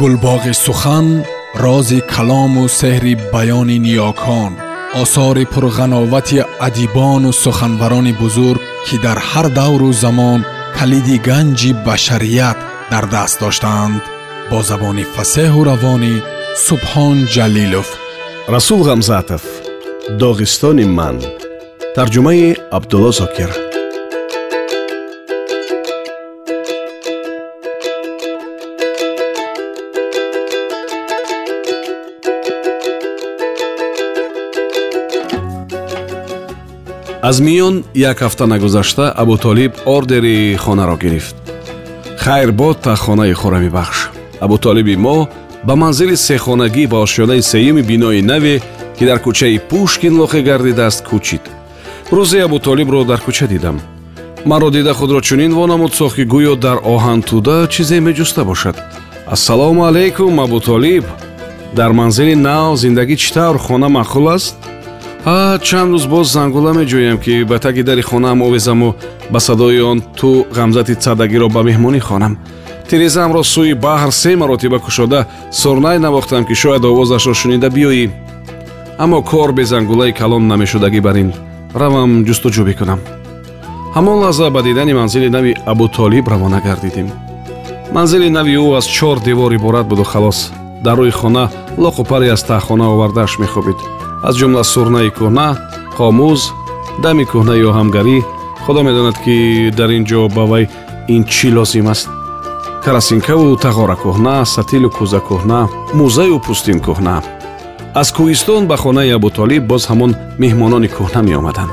[0.00, 1.06] гулбоғи сухан
[1.64, 4.52] рози калому сеҳри баёни ниёкон
[5.02, 10.40] осори пурғановати адибону суханбарони бузург ки дар ҳар давру замон
[10.78, 12.58] калиди ганҷи башарият
[12.92, 14.02] дар даст доштаанд
[14.50, 16.14] бо забони фасеҳу равонӣ
[16.66, 17.88] субҳон ҷалилов.
[18.54, 19.42] Расул ғамзатов
[20.20, 21.16] доғистони ман.
[21.96, 23.50] Тарҷумаи абдулло зокир
[37.22, 41.34] аз миён як ҳафта нагузашта абутолиб ордери хонаро гирифт.
[42.18, 44.10] Хайр бод таххонаи хӯрамибахш
[44.40, 45.28] абутолиби мо
[45.64, 48.62] ба манзили сехонагӣ ба ошёнаи сеюми бинои наве
[48.98, 51.44] ки дар кӯчаи пушкин воқеъ гардидааст кӯчид.
[52.10, 53.80] Рӯзе абутолибро дар кӯча дидам.
[54.44, 58.76] Маро дида худро чунин вонамуд сохт ки гӯё дар оҳантуда чизе меҷуста бошад.
[59.26, 61.04] Ассалому алайкум абутолиб
[61.74, 64.56] дар манзили нав зиндагӣ чӣ тавр хона маъқул аст
[65.68, 68.94] чанд рӯз боз зангула меҷӯям ки ба таги дари хонаам овезаму
[69.32, 72.38] ба садои он ту ғамзати цадагиро ба меҳмонӣ хонам.
[72.88, 78.10] Тирезаамро сӯи баҳр се маротиба кушода сорнай навохтам ки шояд овозашро шунида биёӣ
[78.98, 81.30] аммо кор бе зангулаи калон намешудагӣ бар ин
[81.80, 83.00] равам ҷустуҷӯ бикунам
[83.96, 87.08] ҳамон лаҳза ба дидани манзили нави абутолиб равона гардидем.
[87.96, 90.38] Манзили нави ӯ аз чор девор иборат буду халос.
[90.84, 91.44] Дар рӯи хона
[91.84, 93.78] лоқу паре аз таҳхона овардааш мехобид
[94.26, 95.48] аз ҷумла сурнаи кӯҳна
[95.96, 96.40] хомӯз
[97.02, 98.18] дами кӯҳнаи оҳамгарӣ
[98.64, 99.36] худо медонад ки
[99.78, 100.64] дар ин ҷо ба вай
[101.14, 102.08] ин чӣ лозим аст.
[102.84, 105.60] Карасинкаву тағора кӯҳна сатилу кӯза кӯҳна
[105.98, 107.16] мӯзаю пӯстин кӯҳна.
[108.00, 111.72] Аз кӯҳистон ба хонаи абутолиб боз ҳамон меҳмонони кӯҳна меомаданд.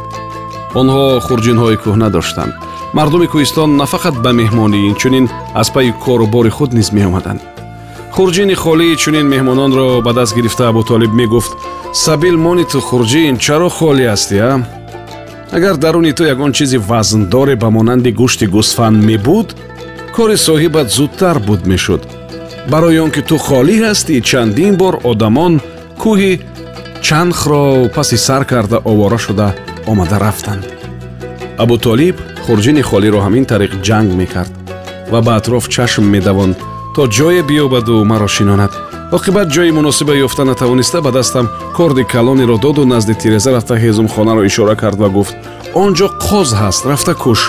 [0.80, 2.54] Онҳо хурҷинҳои кӯҳна доштанд.
[2.98, 5.26] Мардуми кӯҳистон на фақат ба меҳмонӣ инчунин
[5.62, 7.42] аз пайи кору бори худ низ меомаданд.
[8.16, 11.52] Хурҷини холии чунин меҳмононро ба даст гирифта абутолиб мегуфт
[11.96, 14.54] сабил мони ту хурҷин чаро холӣ ҳастӣ а
[15.56, 19.48] агар даруни ту ягон чизи вазндоре ба монанди гӯшти гӯсфанд мебуд
[20.16, 22.02] кори соҳибат зудтар буд мешуд.
[22.72, 25.54] Барои он ки ту холӣ ҳастӣ чандин бор одамон
[26.02, 26.34] кӯҳи
[27.06, 27.64] чанхро
[27.96, 29.48] паси сар карда овора шуда
[29.92, 30.64] омада рафтанд.
[31.64, 32.16] Абутолиб
[32.46, 34.54] хурҷини холиро ҳамин тариқ ҷанг мекард
[35.12, 36.58] ва ба атроф чашм медавонд
[36.96, 38.74] то ҷое биёбаду маро шинонад
[39.16, 41.46] оқибат ҷои муносиба ёфта натавониста ба дастам
[41.78, 45.36] корди калонеро доду назди тиреза рафта ҳезумхонаро ишора кард ва гуфт
[45.74, 47.42] он ҷо қоз ҳаст рафта куш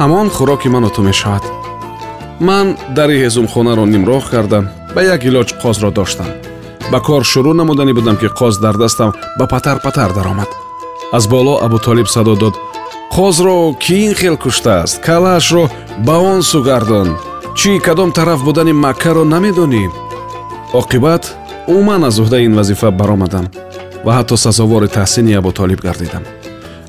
[0.00, 1.44] ҳамон хӯроки ману ту мешавад.
[2.48, 2.66] Ман
[2.96, 4.64] дари ҳезумхонаро нимроҳ кардам
[4.94, 6.30] ба як илоҷ қозро доштам.
[6.92, 10.50] Ба кор шурӯъ намуданӣ будам ки қоз дар дастам ба патар патар даромад.
[11.16, 12.54] Аз боло абутолиб садо дод
[13.16, 15.64] қозро кӣ ин хел куштааст калаашро
[16.06, 17.08] ба он сӯ гардон
[17.58, 19.84] чӣ кадом тараф будани маккаро намедонӣ
[20.72, 23.46] оқибат умуман аз уҳдаи ин вазифа баромадам
[24.04, 26.22] ва ҳатто сазовори таҳсини абутолиб гардидам.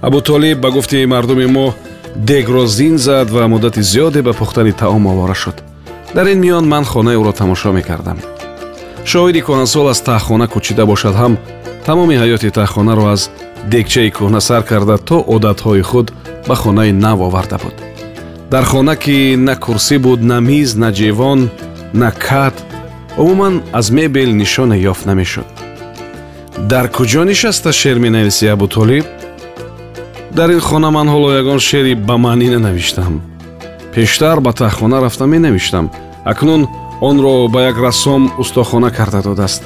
[0.02, 1.74] Абутолиб ба гуфти мардуми мо
[2.16, 5.58] дегро зин зад ва муддати зиёде ба пухтани таом овора шуд.
[6.16, 8.18] Дар ин миён ман хонаи ӯро тамошо мекардам.
[9.12, 11.34] Шоҳиди кӯҳнасол аз таҳхона кӯчида бошад ҳам
[11.86, 13.22] тамоми ҳаёти таҳхонаро аз
[13.74, 16.08] дегчаи кӯҳна сар карда то одатҳои худ
[16.48, 17.76] ба хонаи нав оварда буд.
[18.52, 21.40] Дар хона ки на курсӣ буд на миз на ҷевон
[22.02, 22.56] на кат
[23.18, 25.46] умуман аз мебел нишоне ёфт намешуд.
[26.58, 29.06] Дар куҷо нишаста шеър менависӣ абутолиб
[30.32, 33.22] дар ин хона ман ҳоло ягон шеъри ба маънӣ нанавиштам
[33.94, 35.92] пештар ба таҳхона рафта менавиштам.
[36.26, 36.68] Акнун
[37.02, 39.64] онро ба як рассом устохона карда додааст.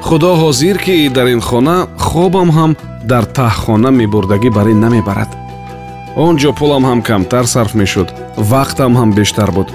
[0.00, 5.30] Худо ҳозир ки дар ин хона хобам ҳам дар таҳхона мебурдагӣ бар ин намебарад.
[6.16, 8.08] Он ҷо пулам ҳам камтар сарф мешуд
[8.52, 9.68] вақтам ҳам бештар буд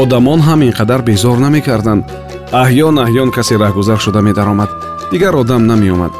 [0.00, 2.04] одамон ҳам ин қадар безор намекарданд.
[2.62, 4.70] Аҳён аҳён касе раҳгузар шуда медаромад.
[5.12, 6.12] Дигар одам намеомад.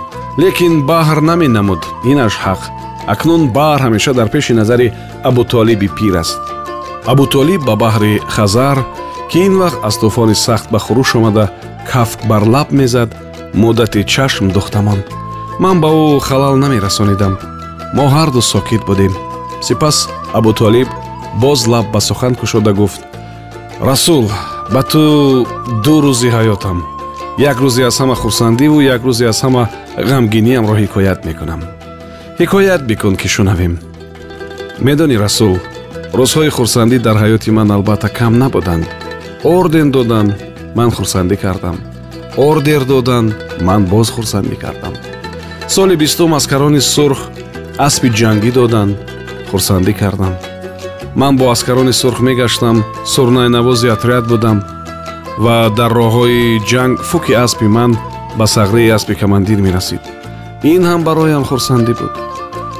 [0.43, 1.83] Лекин баҳр наменамуд.
[2.11, 2.61] Инаш ҳақ.
[3.13, 4.93] Акнун баҳр ҳамеша дар пеши назари
[5.29, 6.41] абутолиби пир аст.
[7.13, 8.79] Абутолиб ба баҳри хазар
[9.31, 11.45] ки ин вақт аз тӯфони сахт ба хурӯш омада
[11.91, 13.11] кафк бар лаб мезад
[13.63, 15.01] муддати чашм духтамон
[15.63, 17.35] ман ба ӯ халал намерасонидам.
[17.97, 19.13] Мо ҳарду сокит будем.
[19.67, 19.97] Сипас
[20.39, 20.89] абутолиб
[21.43, 23.01] боз лаб ба сухан кушода гуфт
[23.83, 24.31] расул
[24.71, 25.45] ба ту
[25.85, 26.79] ду рӯзи ҳаётам.
[27.39, 29.69] Як рӯзе аз ҳама хурсандиву як рӯзе аз ҳама
[30.11, 31.61] ғамгиниамро ҳикоят мекунам.
[32.41, 33.75] Ҳикоят бикун ки шунавем.
[34.87, 35.55] Медонӣ расул
[36.19, 38.87] рӯзҳои хурсандӣ дар ҳаёти ман албатта кам набуданд.
[39.57, 40.31] Орден доданд
[40.79, 41.77] ман хурсандӣ кардам.
[42.37, 43.31] Ордер доданд
[43.67, 44.95] ман боз хурсандӣ кардам.
[45.75, 47.21] Соли бистум аскарони сурх
[47.87, 48.95] аспи ҷангӣ доданд
[49.51, 50.35] хурсандӣ кардам
[51.15, 54.63] ман бо аскарони сурх мегаштам сурнайнавози отряд будам
[55.39, 57.99] ва дар роҳҳои ҷанг фуки аспи ман
[58.39, 60.01] ба сағраи аспи командир мерасид.
[60.63, 62.15] Ин ҳам бароям хурсандӣ буд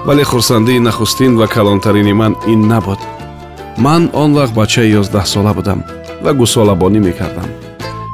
[0.07, 3.01] вале хурсандии нахустин ва калонтарини ман ин набуд.
[3.77, 5.85] Ман он вақт бачаи ёздаҳсола будам
[6.25, 7.49] ва гусолабонӣ мекардам.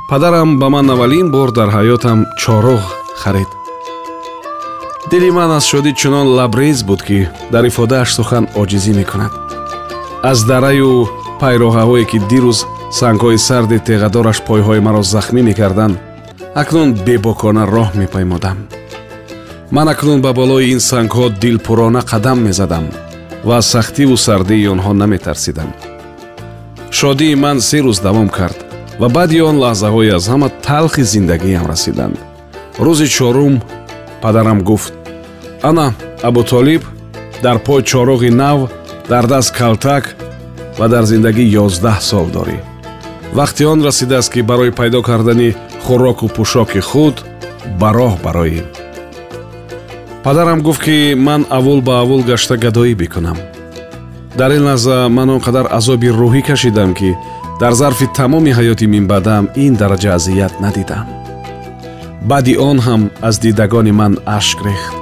[0.09, 2.82] Падарам ба ман аввалин бор дар ҳаётам чороғ
[3.23, 3.50] харид.
[5.11, 9.48] Дили ман аз шодӣ чунон лабрез буд ки дар ифодааш сухан оҷизӣ мекунад
[10.23, 11.09] аз дараю
[11.41, 12.59] пайроҳаҳое ки дирӯз
[13.00, 15.97] сангҳои сарди теғадораш пойҳои маро захмӣ мекарданд
[16.62, 18.59] акнун бебокона роҳ мепаймодам.
[19.70, 22.85] Ман акнун ба болои ин сангҳо дилпурона қадам мезадам
[23.47, 25.70] ва аз сахтиву сардии онҳо наметарсидам.
[26.91, 28.59] Шодии ман се рӯз давом кард
[29.00, 32.17] ва баъди он лаҳзаҳои аз ҳама талхи зиндагиам расиданд.
[32.85, 33.55] Рӯзи чорум
[34.23, 34.93] падарам гуфт
[35.62, 35.87] ана
[36.29, 36.82] абутолиб
[37.43, 38.59] дар пой чороғи нав
[39.09, 40.05] дар даст калтак
[40.79, 42.59] ва дар зиндагӣ ёздаҳ сол дорӣ.
[43.39, 47.17] Вақти он расидааст ки барои пайдо кардани хӯроку пӯшоки худ
[47.81, 48.63] ба роҳ бароӣ.
[50.25, 53.39] Падарам гуфт ки ман аввул ба аввул гашта гадоӣ бикунам.
[54.39, 57.11] Дар ин лаҳза ман он қадар азоби рӯҳӣ кашидам ки
[57.61, 61.07] дар зарфи тамоми ҳаёти минбаъдам ин дараҷа азият надидам.
[62.31, 64.98] Баъди он ҳам аз дидагони ман ашк рехт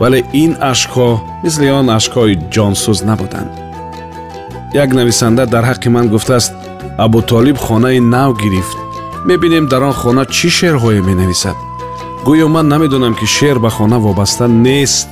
[0.00, 1.10] вале ин ашкҳо
[1.44, 3.50] мисли он ашкҳои ҷонсӯз набуданд
[4.84, 6.52] як нависанда дар ҳаққи ман гуфтааст
[7.04, 8.78] абутолиб хонаи нав гирифт
[9.24, 11.56] мебинем дар он хона чӣ шеърҳое менависад
[12.26, 15.08] гӯё ман намедонам ки шеър ба хона вобаста нест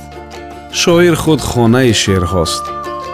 [0.81, 2.63] шоир худ хонаи шеърҳост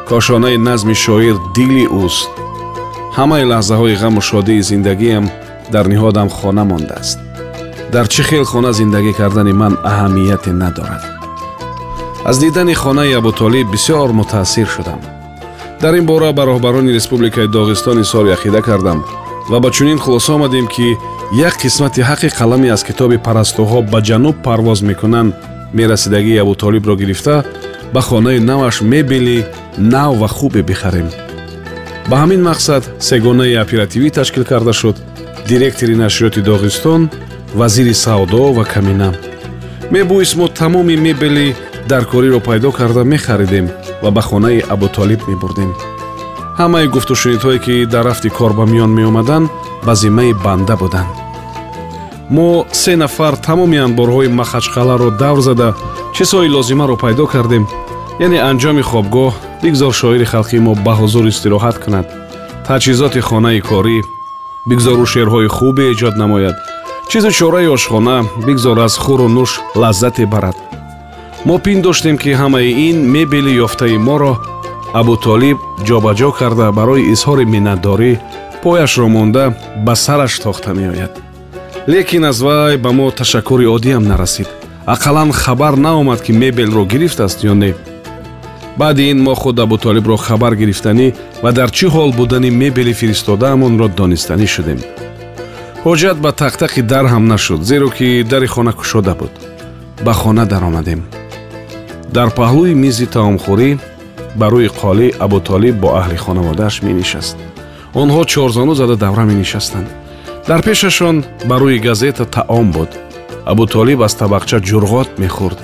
[0.10, 2.30] кошонаи назми шоир дили ӯст
[3.18, 5.26] ҳамаи лаҳзаҳои ғаму шодии зиндагиам
[5.74, 7.18] дар ниҳодам хона мондааст
[7.94, 11.17] дар чӣ хел хона зиндагӣ кардани ман аҳамияте надорад
[12.30, 15.00] аз дидани хонаи абутолиб бисёр мутаассир шудам.
[15.82, 19.06] Дар ин бора ба роҳбарони республикаи доғистон изҳор ақида кардам
[19.50, 20.98] ва ба чунин хулоса омадем ки
[21.34, 25.34] як қисмати ҳаққи қаламе аз китоби парастуҳо ба ҷануб парвоз мекунанд
[25.74, 27.46] мерасидагии абутолибро гирифта
[27.94, 29.46] ба хонаи наваш мебели
[29.78, 31.10] нав ва хубе бихарем.
[32.10, 34.98] Ба ҳамин мақсад сегонаи оперативӣ ташкил карда шуд
[35.48, 37.10] директори нашриёти доғистон
[37.56, 39.14] вазири савдо ва камина.
[39.92, 41.56] Мебоист мо тамоми мебели
[41.88, 43.70] даркориро пайдо карда мехаридем
[44.02, 45.72] ва ба хонаи абутолиб мебурдем.
[46.60, 49.50] Ҳамаи гуфтушунидҳое ки дар рафти кор ба миён меомаданд
[49.86, 51.14] ба зиммаи банда буданд.
[52.30, 55.70] Мо се нафар тамоми анборҳои махачқаларо давр зада
[56.16, 57.66] чизҳои лозимаро пайдо кардем.
[58.26, 59.34] Яъне анҷоми хобгоҳ
[59.64, 62.08] бигзор шоири халқи мо ба ҳузур истироҳат кунад.
[62.68, 63.98] Таҷҳизоти хонаи корӣ
[64.70, 66.56] бигзору шеърҳои хубе эҷод намояд.
[67.10, 68.18] Чизу чораи ошхона
[68.48, 69.52] бигзор аз хӯру нӯш
[69.82, 70.58] лаззате барад
[71.48, 74.34] мо пиндоштем ки ҳамаи ин мебели ёфтаи моро
[75.00, 75.58] абутолиб
[75.88, 78.12] ҷобаҷо карда барои изҳори миннатдорӣ
[78.64, 79.46] пояшро монда
[79.86, 81.14] ба сараш тохта меояд.
[81.92, 84.50] Лекин аз вай ба мо ташаккури оддиам нарасид.
[84.94, 87.72] Ақаллан хабар наомад ки мебелро гирифтааст ё не.
[88.80, 91.08] Баъди ин мо худ абутолибро хабар гирифтанӣ
[91.44, 94.80] ва дар чӣ ҳол будани мебели фиристодаамонро донистанӣ шудем.
[95.86, 99.34] Ҳоҷат ба тақтақи дар ҳам нашуд зеро ки дари хона кушода буд.
[100.06, 101.02] Ба хона даромадем
[102.16, 103.70] дар паҳлӯи мизи таомхӯрӣ
[104.40, 107.38] ба рӯи қолӣ абутолиб бо аҳли хонаводааш менишаст.
[108.02, 109.88] Онҳо чорзону зада давра менишастанд.
[110.50, 111.16] Дар пешашон
[111.50, 112.92] ба рӯи газета таом буд.
[113.52, 115.60] Абутолиб аз табақча ҷурғот мехӯрд.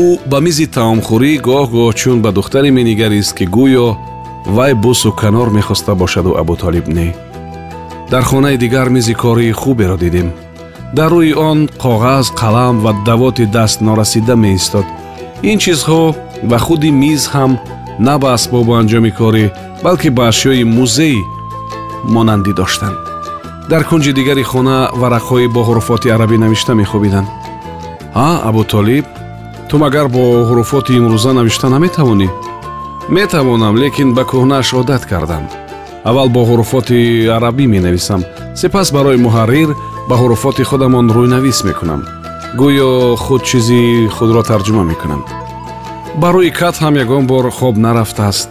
[0.00, 3.88] Ӯ ба мизи таомхӯрӣ гоҳ-гоҳ чун ба духтаре менигарист ки гӯё
[4.56, 7.08] вай бусу канор мехоста бошаду абутолиб не
[8.10, 10.32] дар хонаи дигар мизи кории хуберо дидем.
[10.92, 14.86] Дар рӯи он коғаз қалам ва давоти даст норасида меистод
[15.42, 16.14] ин чизҳо
[16.50, 17.52] ва худи миз ҳам
[18.06, 19.44] на ба асбобу анҷоми корӣ
[19.84, 21.20] балки ба ашёи музеӣ
[22.14, 22.96] монандӣ доштанд
[23.70, 27.28] дар кунҷи дигари хона варақҳои бо ҳуруфоти арабӣ навишта мехӯбиданд
[28.14, 29.06] а абутолиб
[29.68, 32.28] ту магар бо ҳуруфоти имрӯза навишта наметавонӣ?
[33.16, 35.44] Метавонам лекин ба кӯҳнааш одат кардам.
[36.08, 38.20] Аввал бо ҳуруфоти арабӣ менависам.
[38.60, 39.70] Сипас барои муҳаррир
[40.08, 42.00] ба ҳуруфоти худам он рӯйнавис мекунам
[42.56, 45.22] гӯё худ чизи худро тарҷума мекунам
[46.20, 48.50] ба рӯи кат ҳам ягон бор хоб нарафтааст.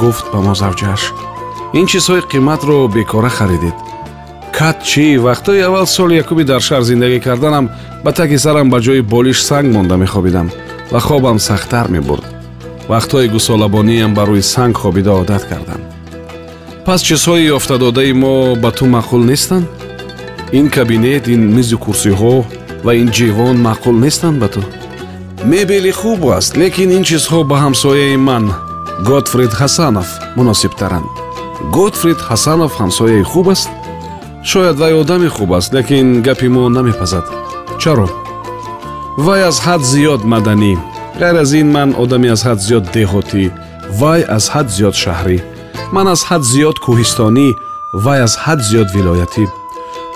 [0.00, 1.02] Гуфт ба мо завҷааш
[1.78, 3.76] ин чизҳои қиматро бекора харидед.
[4.58, 7.66] Кат чӣ вақтҳои аввал соли якуми дар шаҳр зиндагӣ карданам
[8.04, 10.48] ба таки сарам ба ҷои болиш санг монда мехобидам
[10.92, 12.24] ва хобам сахттар мебурд.
[12.92, 15.80] Вақтҳои гусолабониам ба рӯи санг хобида одат кардам
[16.86, 19.66] пас чизҳои ёфтадодаи мо ба ту маъқул нестанд?
[20.58, 22.34] Ин кабинет ин мизу курсиҳо
[22.84, 24.60] ва ин ҷивон маъқул нестанд ба ту.
[25.44, 28.44] Мебели хуб аст лекин ин чизҳо ба ҳамсояи ман
[29.08, 31.08] готфрид ҳасанов муносибтаранд.
[31.76, 33.68] Готфрид ҳасанов ҳамсояи хуб аст?
[34.50, 37.24] Шояд вай одами хуб аст лекин гапи мо намепазад.
[37.82, 38.08] Чаро?
[39.26, 40.74] Вай аз ҳад зиёд маданӣ.
[41.20, 43.44] Ғайр аз ин ман одами аз ҳад зиёд деҳотӣ
[44.00, 45.38] вай аз ҳад зиёд шаҳрӣ.
[45.94, 47.48] Ман аз ҳад зиёд кӯҳистонӣ
[48.04, 49.44] вай аз ҳад зиёд вилоятӣ.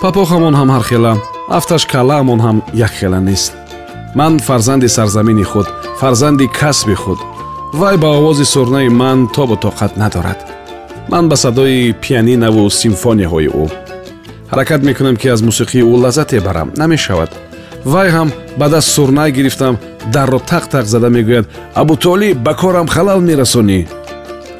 [0.01, 1.13] Папохамон ҳам ҳархела
[1.49, 3.53] афташ калаамон ҳам якхела нест.
[4.15, 5.67] Ман фарзанди сарзамини худ
[5.99, 7.19] фарзанди касби худ.
[7.73, 10.39] Вай ба овози сурнаи ман тобу тоқат надорад.
[11.09, 13.65] Ман ба садои пианинаву симфонияҳои ӯ.
[14.51, 17.31] Ҳаракат мекунам ки аз мусиқии ӯ лаззате барам намешавад.
[17.85, 19.77] Вай ҳам ба даст сурнай гирифтам
[20.13, 21.45] дарро тақ тақ зада мегӯяд.
[21.81, 23.87] Абутолиб ба корам халал мерасонӣ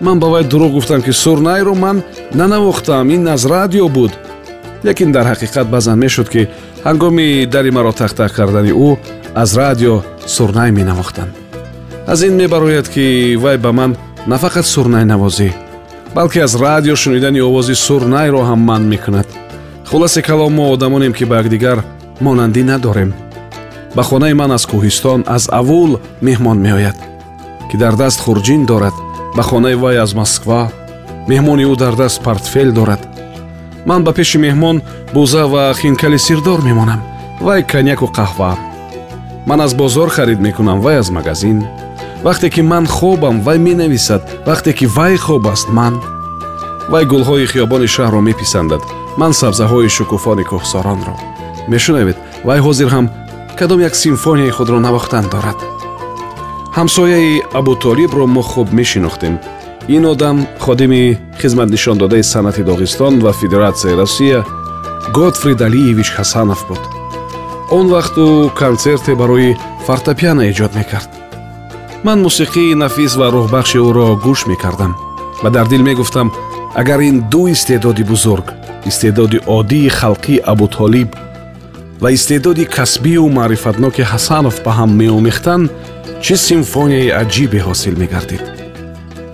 [0.01, 3.09] ман ба вай дурӯғ гуфтам ки сурнайро ман нанавохтам.
[3.09, 4.11] Ин аз радио буд.
[4.85, 6.49] Лекин дар ҳақиқат баъзан мешуд ки
[6.87, 8.89] ҳангоми дари маро тақтақ кардани ӯ
[9.43, 9.95] аз радио
[10.35, 11.33] сурнай менавохтанд
[12.11, 13.91] аз ин мебарояд ки вай ба ман
[14.27, 15.49] на фақат сурнай навозӣ
[16.15, 19.27] балки аз радио шунидани овози сурнайро ҳам манъ мекунад.
[19.89, 21.83] Хулосе калом мо одамонем ки ба якдигар
[22.21, 23.13] монандӣ надорем.
[23.95, 26.97] Ба хонаи ман аз кӯҳистон аз авул меҳмон меояд
[27.71, 28.93] ки дар даст хурҷин дорад.
[29.35, 30.71] Ба хонаи вай аз москва
[31.27, 33.01] меҳмони ӯ дар даст портфел дорад
[33.85, 34.81] ман ба пеши меҳмон
[35.13, 37.01] бӯза ва хинкали сирдор мемонам.
[37.41, 38.51] Вай коньяку қаҳва.
[39.47, 41.57] Ман аз бозор харид мекунам вай аз магазин.
[42.23, 44.21] Вақте ки ман хобам вай менависад.
[44.47, 46.01] Вақте ки вай хоб аст ман.
[46.89, 48.81] Вай гулҳои хиёбони шаҳрро меписандад.
[49.17, 51.15] Ман сабзаҳои шукуфони кӯҳсоронро.
[51.67, 53.05] Мешунавед вай ҳозир ҳам
[53.59, 55.59] кадом як симфонияи худро навохтан дорад.
[56.77, 59.35] Ҳамсояи абутолибро мо хуб мешинохтем.
[59.95, 64.39] Ин одам ходими хизматнишондодаи санъати доғистон ва федератсияи россия
[65.17, 66.81] готфрид алиевич ҳасанов буд.
[67.77, 68.27] Он вақт ӯ
[68.59, 71.09] консерте барои фортопиано эҷод мекард.
[72.05, 74.93] Ман мусиқии нафис ва рӯҳбахши ӯро гӯш мекардам
[75.43, 76.27] ва дар дил мегуфтам
[76.81, 78.47] агар ин ду истеъдоди бузург
[78.89, 81.09] истеъдоди оддии халқии абутолиб
[82.01, 85.71] ва истеъдоди касбию маърифатноки ҳасанов ба ҳам меомехтанд
[86.23, 88.62] чӣ симфонияи аҷибе ҳосил мегардид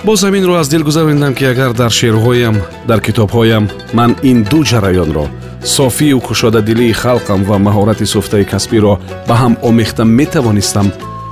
[0.06, 2.56] боз ҳаминро аз дил гузаронидам ки агар дар шеърҳоям
[2.88, 5.26] дар китобҳоям ман ин ду ҷараёнро
[5.64, 8.94] софию кушодадилии халқам ва маҳорати суфтаи касбиро
[9.28, 10.88] ба ҳам омехта метавонистам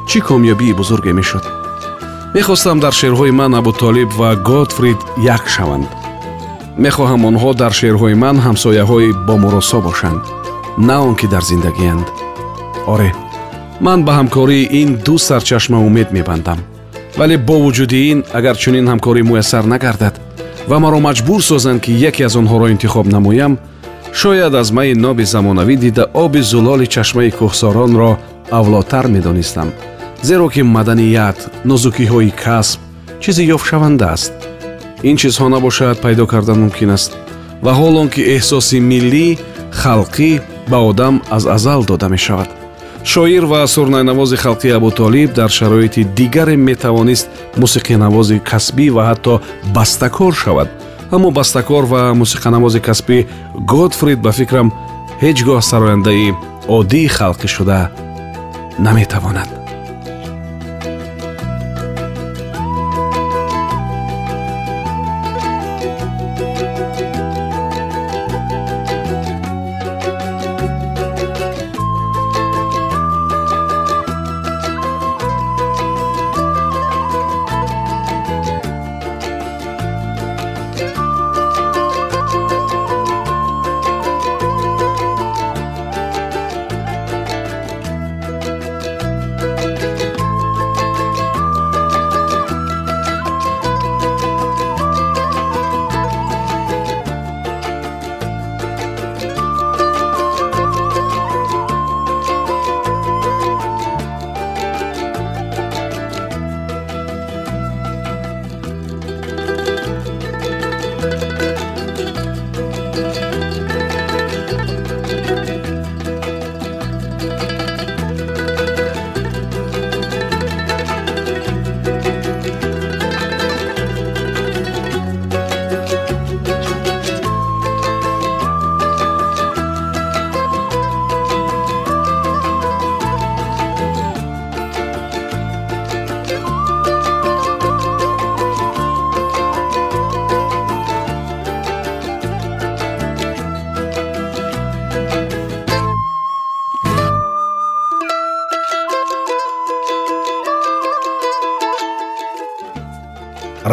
[0.10, 1.44] чӣ комёбии бузурге мешуд?
[2.36, 5.00] Мехостам дар шеърҳои ман абутолиб ва готфрид
[5.36, 5.88] як шаванд.
[6.84, 10.22] Мехоҳам онҳо дар шеърҳои ман ҳамсояҳои бомуросо бошанд
[10.88, 12.08] на он ки дар зиндагианд.
[12.94, 13.10] Оре
[13.86, 16.60] ман ба ҳамкории ин ду сарчашма умед мебандам
[17.18, 20.16] вале бо вуҷуди ин агар чунин ҳамкорӣ муяссар нагардад
[20.70, 23.54] ва маро маҷбур созанд ки яке аз онҳоро интихоб намоям
[24.20, 28.12] шояд аз майи ноби замонавӣ дида оби зулоли чашмаи кӯҳсоронро
[28.60, 29.70] авлотар медонистам
[30.28, 31.38] зеро ки маданият
[31.70, 32.80] нозукиҳои касб
[33.22, 34.34] чизи ёфтшаванда аст.
[35.10, 37.12] Ин чизҳо набошад пайдо кардан мумкин аст
[37.66, 39.28] ва ҳол он ки эҳсоси миллӣ
[39.82, 40.32] халқӣ
[40.72, 42.50] ба одам аз азал дода мешавад
[43.08, 49.42] шоир ва сурнайнавози халқи абутолиб дар шароити дигаре метавонист мусиқинавози касбӣ ва ҳатто
[49.76, 50.70] бастакор шавад.
[51.12, 53.18] Аммо бастакор ва мусиқанавози касбӣ
[53.72, 54.68] готфрид ба фикрам
[55.24, 56.36] ҳеҷ гоҳ сарояндаи
[56.78, 57.80] оддии халқӣ шуда
[58.86, 59.57] наметавонад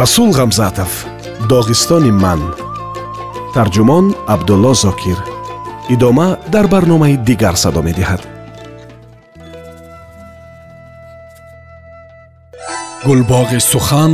[0.05, 0.91] расул ғамзатов
[1.49, 2.41] доғистони ман.
[3.55, 5.17] Тарҷумон абдулло зокир.
[5.89, 8.21] Идома дар барномаи дигар садо медиҳад.
[13.05, 14.13] Гулбоғи сухан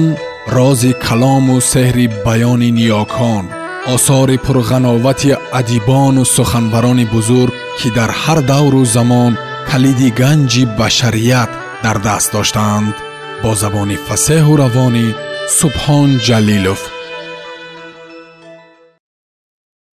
[0.55, 3.45] рози калому сеҳри баёни ниёкон
[3.93, 9.33] осори пурғановати адибону суханбарони бузург ки дар ҳар давру замон
[9.69, 11.51] калиди ганҷи башарият
[11.83, 12.95] дар даст доштаанд
[13.43, 15.07] бо забони фасеҳу равонӣ
[15.47, 17.00] субҳон ҷалилов